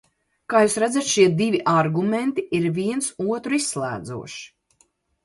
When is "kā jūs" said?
0.51-0.77